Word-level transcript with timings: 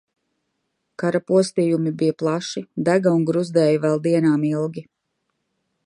Kara 1.03 1.19
postījumi 1.31 1.93
bija 1.99 2.15
plaši, 2.23 2.65
dega 2.89 3.15
un 3.19 3.29
gruzdēja 3.31 3.83
vēl 3.85 4.03
dienām 4.09 4.49
ilgi. 4.55 4.87